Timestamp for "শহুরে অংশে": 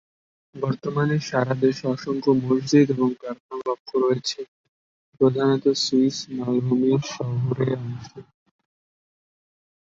7.13-8.19